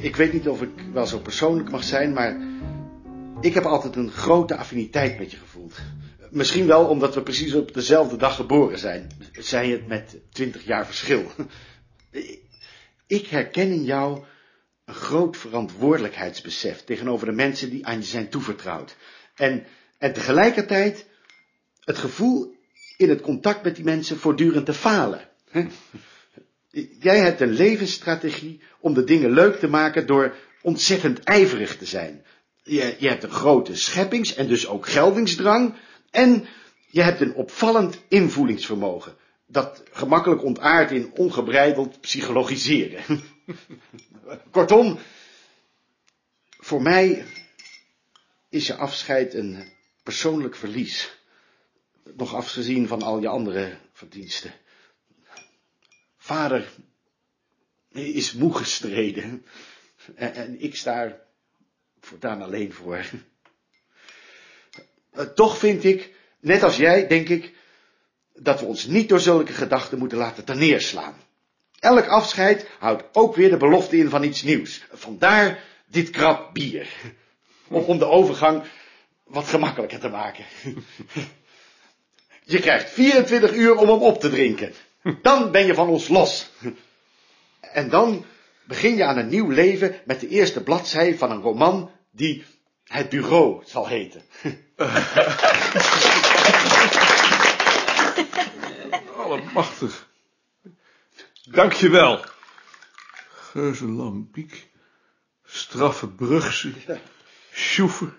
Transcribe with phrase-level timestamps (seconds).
[0.00, 2.36] ik weet niet of ik wel zo persoonlijk mag zijn, maar
[3.40, 5.78] ik heb altijd een grote affiniteit met je gevoeld.
[6.30, 9.10] Misschien wel omdat we precies op dezelfde dag geboren zijn.
[9.32, 11.24] Zij het met twintig jaar verschil.
[13.06, 14.24] Ik herken in jou
[14.84, 18.96] een groot verantwoordelijkheidsbesef tegenover de mensen die aan je zijn toevertrouwd.
[19.34, 19.66] En,
[19.98, 21.06] en tegelijkertijd
[21.80, 22.54] het gevoel
[22.96, 25.28] in het contact met die mensen voortdurend te falen.
[27.00, 32.24] Jij hebt een levensstrategie om de dingen leuk te maken door ontzettend ijverig te zijn.
[32.62, 35.74] Je, je hebt een grote scheppings- en dus ook geldingsdrang.
[36.10, 36.46] En
[36.90, 39.16] je hebt een opvallend invoelingsvermogen.
[39.46, 43.02] Dat gemakkelijk ontaart in ongebreideld psychologiseren.
[44.50, 44.98] Kortom,
[46.58, 47.24] voor mij
[48.48, 51.18] is je afscheid een persoonlijk verlies.
[52.16, 54.52] Nog afgezien van al je andere verdiensten.
[56.24, 56.68] Vader
[57.92, 59.46] is moe gestreden.
[60.14, 61.20] En, en ik sta er
[62.00, 63.04] voortaan alleen voor.
[65.10, 67.52] Eh, toch vind ik, net als jij, denk ik,
[68.32, 71.16] dat we ons niet door zulke gedachten moeten laten terneerslaan.
[71.78, 74.84] Elk afscheid houdt ook weer de belofte in van iets nieuws.
[74.92, 76.88] Vandaar dit krap bier.
[77.68, 78.64] Om de overgang
[79.24, 80.44] wat gemakkelijker te maken.
[82.54, 84.74] Je krijgt 24 uur om hem op te drinken.
[85.22, 86.50] Dan ben je van ons los.
[87.60, 88.24] En dan
[88.64, 92.44] begin je aan een nieuw leven met de eerste bladzij van een roman die
[92.84, 94.22] Het Bureau zal heten.
[99.16, 100.08] Allemachtig.
[101.44, 102.24] Dankjewel.
[103.28, 104.68] Geuze Lambiek,
[105.44, 106.72] Straffe Brugse,
[107.52, 108.14] Schoefer,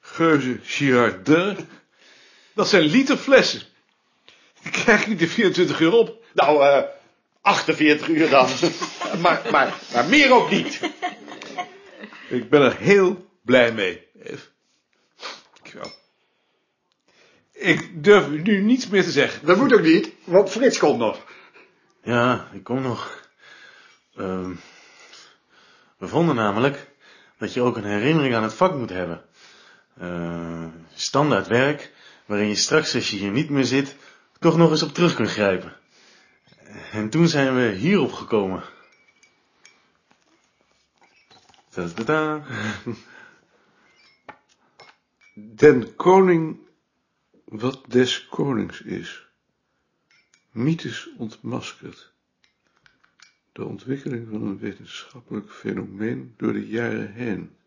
[0.00, 1.68] Geuze Girardin.
[2.54, 3.62] Dat zijn literflessen.
[4.68, 6.24] Ik krijg niet de 24 uur op.
[6.34, 6.82] Nou, eh,
[7.40, 8.48] 48 uur dan.
[9.22, 10.80] maar, maar, maar meer ook niet.
[12.28, 14.46] Ik ben er heel blij mee, Eve.
[15.54, 15.90] Dankjewel.
[17.52, 19.46] Ik durf u nu niets meer te zeggen.
[19.46, 21.24] Dat moet ook niet, want Frits komt nog.
[22.02, 23.22] Ja, ik kom nog.
[24.16, 24.54] Ehm,
[25.98, 26.90] we vonden namelijk
[27.38, 29.24] dat je ook een herinnering aan het vak moet hebben.
[29.98, 30.64] Eh,
[30.94, 31.92] standaard werk,
[32.26, 33.96] waarin je straks als je hier niet meer zit,
[34.38, 35.76] toch nog eens op terug kunt grijpen.
[36.92, 38.64] En toen zijn we hierop gekomen.
[45.34, 46.58] Den koning
[47.44, 49.26] wat des konings is.
[50.50, 52.12] Mythes ontmaskerd.
[53.52, 57.57] De ontwikkeling van een wetenschappelijk fenomeen door de jaren heen.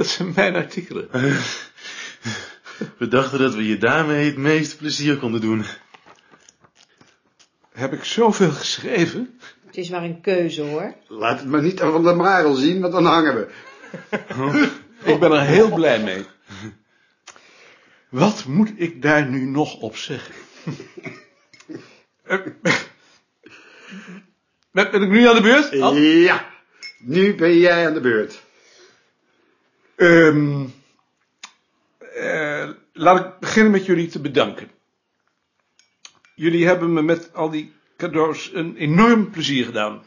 [0.00, 1.08] Dat zijn mijn artikelen.
[2.98, 5.64] We dachten dat we je daarmee het meeste plezier konden doen.
[7.72, 9.38] Heb ik zoveel geschreven?
[9.66, 10.94] Het is maar een keuze hoor.
[11.08, 13.48] Laat het maar niet aan Van der Marel zien, want dan hangen we.
[15.12, 16.24] Ik ben er heel blij mee.
[18.08, 20.34] Wat moet ik daar nu nog op zeggen?
[22.22, 22.38] Eh,
[24.70, 25.70] Ben, ik nu aan de beurt?
[26.24, 26.50] Ja,
[26.98, 28.48] nu ben jij aan de beurt.
[30.00, 30.34] Eh,
[32.92, 34.70] laat ik beginnen met jullie te bedanken.
[36.34, 40.02] Jullie hebben me met al die cadeaus een enorm plezier gedaan.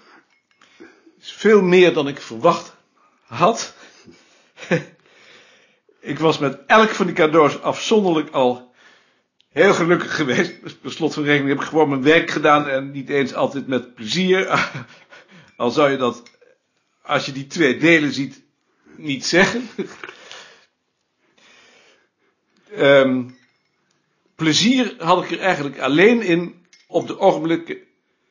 [1.20, 2.76] Is veel meer dan ik verwacht
[3.26, 3.76] had.
[6.00, 8.74] ik was met elk van die cadeaus afzonderlijk al
[9.50, 10.82] heel gelukkig geweest.
[10.82, 13.94] Per slot van rekening heb ik gewoon mijn werk gedaan en niet eens altijd met
[13.94, 14.48] plezier.
[15.58, 16.24] Al zou je dat,
[17.02, 18.43] als je die twee delen ziet,
[18.98, 19.70] niet zeggen.
[22.76, 23.30] Ehm,
[24.36, 27.78] plezier had ik er eigenlijk alleen in op de ogenblikken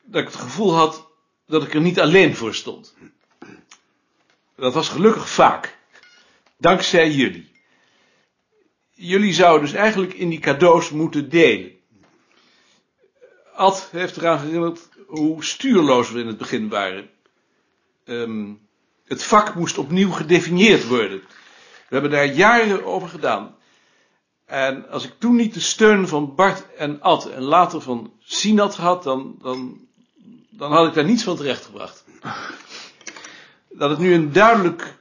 [0.03, 1.07] dat ik het gevoel had
[1.45, 2.95] dat ik er niet alleen voor stond.
[4.55, 5.77] Dat was gelukkig vaak.
[6.57, 7.51] Dankzij jullie.
[8.91, 11.71] Jullie zouden dus eigenlijk in die cadeaus moeten delen.
[13.53, 17.09] Ad heeft eraan herinnerd hoe stuurloos we in het begin waren.
[18.05, 18.53] Ehm,
[19.13, 21.21] het vak moest opnieuw gedefinieerd worden.
[21.89, 23.55] We hebben daar jaren over gedaan.
[24.45, 28.75] En als ik toen niet de steun van Bart en Ad en later van Sinat
[28.75, 29.87] had, dan, dan,
[30.49, 32.05] dan had ik daar niets van terechtgebracht.
[33.69, 34.97] Dat het nu een duidelijk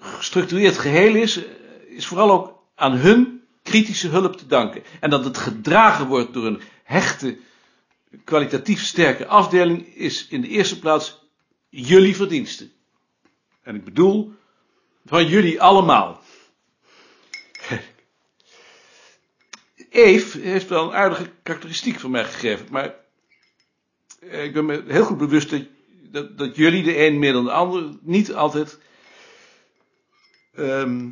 [0.00, 1.40] gestructureerd geheel is,
[1.88, 4.82] is vooral ook aan hun kritische hulp te danken.
[5.00, 7.38] En dat het gedragen wordt door een hechte,
[8.24, 11.20] kwalitatief sterke afdeling, is in de eerste plaats
[11.68, 12.76] jullie verdienste.
[13.68, 14.32] En ik bedoel,
[15.04, 16.22] van jullie allemaal.
[19.90, 22.94] Eve heeft wel een aardige karakteristiek van mij gegeven, maar
[24.20, 25.54] Eh, Ik ben me heel goed bewust
[26.02, 28.78] dat, dat, jullie, de een meer dan de ander, niet altijd
[30.54, 31.10] ehm,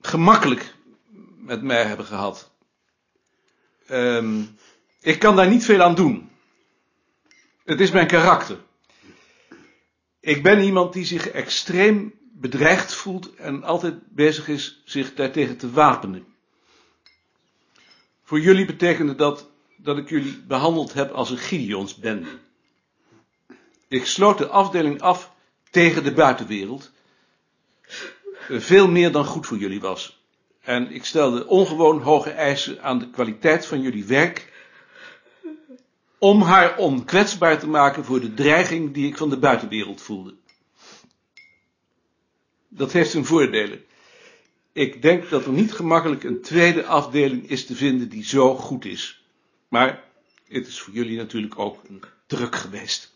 [0.00, 0.74] gemakkelijk
[1.36, 2.50] met mij hebben gehad.
[3.86, 4.42] Ehm,
[5.00, 6.30] ik kan daar niet veel aan doen.
[7.64, 8.58] Het is mijn karakter.
[10.22, 15.70] Ik ben iemand die zich extreem bedreigd voelt en altijd bezig is zich daartegen te
[15.70, 16.26] wapenen.
[18.22, 22.28] Voor jullie betekende dat dat ik jullie behandeld heb als een Gideonsbende.
[23.88, 25.32] Ik sloot de afdeling af
[25.70, 26.90] tegen de buitenwereld.
[28.48, 30.20] eh, Veel meer dan goed voor jullie was.
[30.60, 34.51] En ik stelde ongewoon hoge eisen aan de kwaliteit van jullie werk.
[36.22, 40.34] Om haar onkwetsbaar te maken voor de dreiging die ik van de buitenwereld voelde.
[42.68, 43.84] Dat heeft zijn voordelen.
[44.72, 48.84] Ik denk dat er niet gemakkelijk een tweede afdeling is te vinden die zo goed
[48.84, 49.24] is.
[49.68, 50.04] Maar
[50.48, 53.14] het is voor jullie natuurlijk ook een druk geweest.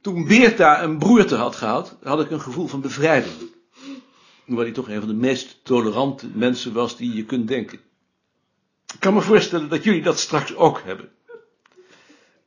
[0.00, 3.34] Toen Beerta een broerte had gehad, had ik een gevoel van bevrijding.
[4.44, 7.80] Hoewel hij toch een van de meest tolerante mensen was die je kunt denken.
[8.94, 11.12] Ik kan me voorstellen dat jullie dat straks ook hebben.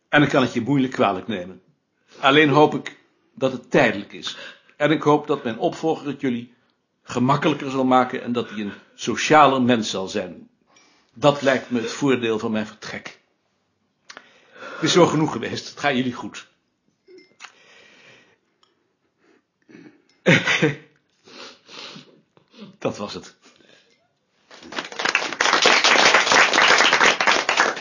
[0.10, 1.62] En ik kan het je moeilijk kwalijk nemen.
[2.20, 2.98] Alleen hoop ik
[3.36, 4.38] dat het tijdelijk is.
[4.76, 6.54] En ik hoop dat mijn opvolger het jullie
[7.04, 10.50] gemakkelijker zal maken en dat hij een socialer mens zal zijn.
[11.14, 13.20] Dat lijkt me het voordeel van mijn vertrek.
[14.80, 15.70] Het is zo genoeg geweest.
[15.70, 16.48] Het gaat jullie goed.
[22.80, 23.39] Dat was het.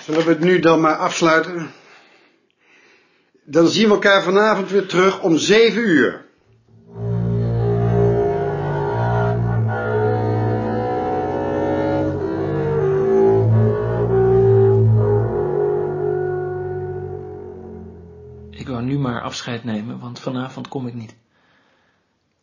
[0.08, 1.70] Zullen we het nu dan maar afsluiten?
[3.44, 6.26] Dan zien we elkaar vanavond weer terug om zeven uur.
[18.50, 21.14] Ik wou nu maar afscheid nemen, want vanavond kom ik niet.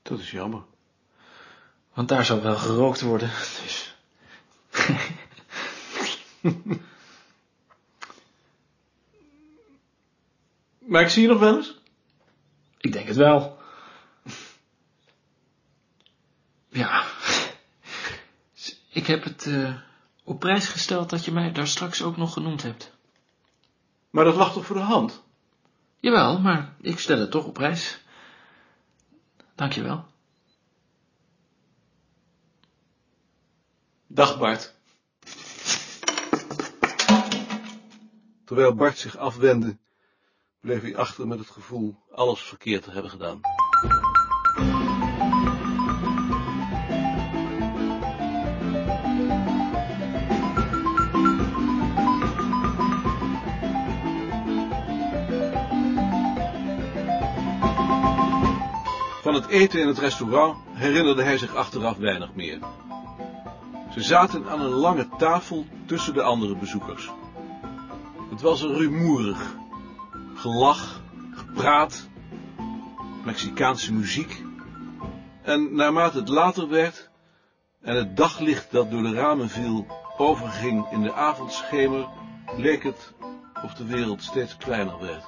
[0.01, 0.61] Dat is jammer.
[1.93, 3.29] Want daar zal wel gerookt worden,
[3.63, 3.97] dus...
[10.85, 11.79] Maar ik zie je nog wel eens?
[12.77, 13.57] Ik denk het wel.
[16.69, 17.03] Ja.
[18.89, 19.75] Ik heb het eh,
[20.23, 22.91] op prijs gesteld dat je mij daar straks ook nog genoemd hebt.
[24.09, 25.23] Maar dat lag toch voor de hand?
[25.99, 27.99] Jawel, maar ik stel het toch op prijs.
[29.55, 30.05] Dank je wel.
[34.07, 34.73] Dag Bart.
[38.45, 39.77] Terwijl Bart zich afwendde,
[40.65, 43.39] bleef hij achter met het gevoel alles verkeerd te hebben gedaan.
[59.21, 62.59] Van het eten in het restaurant herinnerde hij zich achteraf weinig meer.
[63.93, 67.11] Ze zaten aan een lange tafel tussen de andere bezoekers.
[68.29, 69.63] Het was er rumoerig.
[70.45, 72.09] Gelach, gepraat,
[73.23, 74.43] Mexicaanse muziek.
[75.41, 77.09] En naarmate het later werd
[77.81, 79.85] en het daglicht dat door de ramen viel
[80.17, 82.07] overging in de avondschemer,
[82.57, 83.13] leek het
[83.63, 85.25] of de wereld steeds kleiner werd.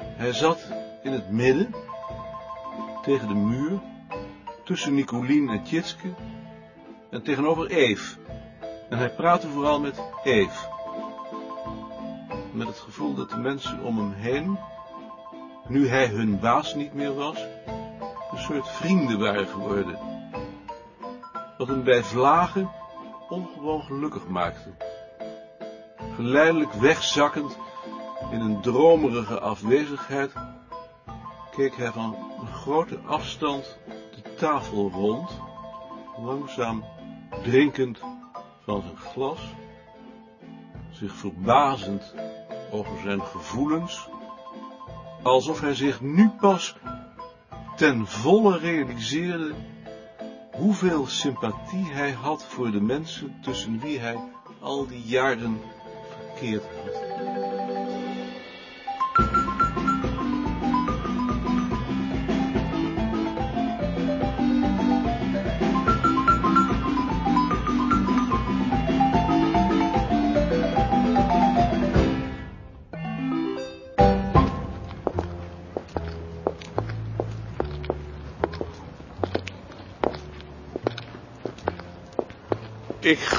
[0.00, 0.66] Hij zat
[1.02, 1.74] in het midden,
[3.02, 3.80] tegen de muur,
[4.64, 6.14] tussen Nicolien en Tjitske
[7.10, 8.18] en tegenover Eve.
[8.90, 10.77] En hij praatte vooral met Eve.
[12.58, 14.58] Met het gevoel dat de mensen om hem heen,
[15.68, 17.46] nu hij hun baas niet meer was,
[18.30, 19.98] een soort vrienden waren geworden.
[21.58, 22.70] Wat hem bij vlagen
[23.28, 24.70] ongewoon gelukkig maakte.
[26.14, 27.56] Geleidelijk wegzakkend
[28.30, 30.32] in een dromerige afwezigheid,
[31.50, 33.78] keek hij van een grote afstand
[34.14, 35.40] de tafel rond,
[36.16, 36.84] langzaam
[37.42, 37.98] drinkend
[38.64, 39.40] van zijn glas,
[40.90, 42.14] zich verbazend
[42.70, 44.08] over zijn gevoelens,
[45.22, 46.76] alsof hij zich nu pas
[47.76, 49.54] ten volle realiseerde
[50.52, 54.18] hoeveel sympathie hij had voor de mensen tussen wie hij
[54.60, 55.60] al die jaren
[56.18, 57.07] verkeerd had.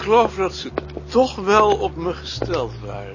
[0.09, 0.71] Geloof dat ze
[1.09, 3.13] toch wel op me gesteld waren.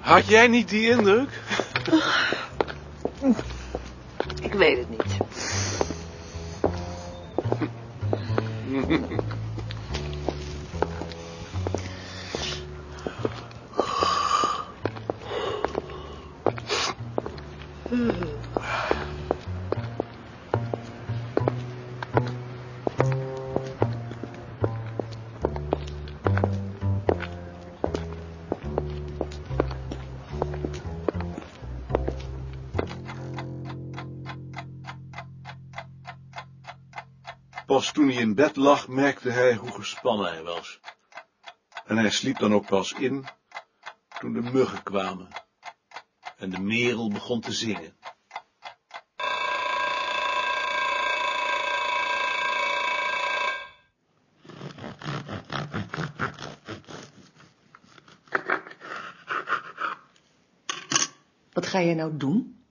[0.00, 1.40] Had jij niet die indruk?
[37.72, 40.80] Pas toen hij in bed lag, merkte hij hoe gespannen hij was.
[41.86, 43.26] En hij sliep dan ook pas in,
[44.18, 45.28] toen de muggen kwamen.
[46.36, 47.96] En de merel begon te zingen.
[61.52, 62.62] Wat ga je nou doen?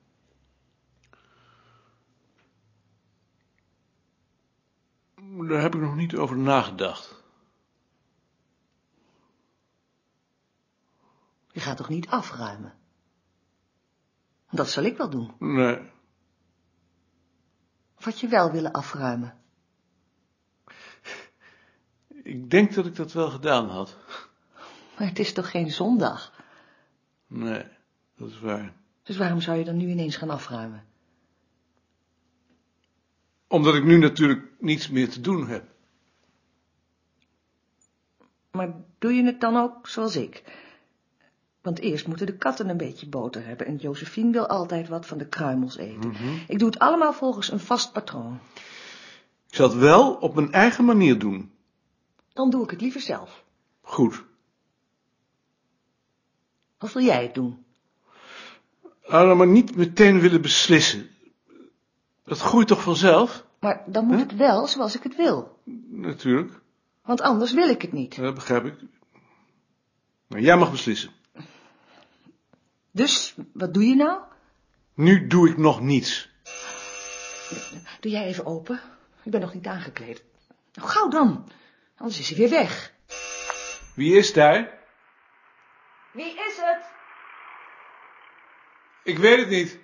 [5.51, 7.23] Daar heb ik nog niet over nagedacht.
[11.51, 12.73] Je gaat toch niet afruimen?
[14.49, 15.31] Dat zal ik wel doen.
[15.39, 15.79] Nee,
[17.97, 19.39] Of had je wel willen afruimen?
[22.23, 23.97] ik denk dat ik dat wel gedaan had.
[24.97, 26.43] Maar het is toch geen zondag?
[27.27, 27.63] Nee,
[28.15, 28.73] dat is waar.
[29.03, 30.85] Dus waarom zou je dan nu ineens gaan afruimen?
[33.47, 35.70] Omdat ik nu natuurlijk niets meer te doen heb.
[38.51, 40.43] Maar doe je het dan ook zoals ik?
[41.61, 45.17] Want eerst moeten de katten een beetje boter hebben en Josephine wil altijd wat van
[45.17, 46.13] de kruimels eten.
[46.47, 48.39] Ik doe het allemaal volgens een vast patroon.
[49.47, 51.51] Ik zal het wel op mijn eigen manier doen.
[52.33, 53.43] Dan doe ik het liever zelf.
[53.81, 54.23] Goed.
[56.79, 57.65] Of wil jij het doen?
[59.07, 61.09] Nou, maar niet meteen willen beslissen.
[62.23, 63.45] Dat groeit toch vanzelf?
[63.59, 65.59] Maar dan moet het wel zoals ik het wil.
[65.89, 66.60] Natuurlijk,
[67.01, 68.15] Want anders wil ik het niet.
[68.15, 68.75] dat begrijp ik.
[70.27, 71.11] Maar jij mag beslissen.
[72.91, 74.21] Dus, wat doe je nou?
[74.93, 76.29] Nu doe ik nog niets.
[77.99, 78.81] Doe jij even open.
[79.23, 80.23] Ik ben nog niet aangekleed.
[80.73, 81.51] Nou, gauw dan.
[81.95, 82.93] Anders is hij weer weg.
[83.95, 84.79] Wie is daar?
[86.13, 86.85] Wie is het?
[89.03, 89.79] Ik weet het niet.